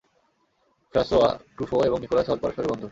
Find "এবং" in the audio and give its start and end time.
1.83-1.97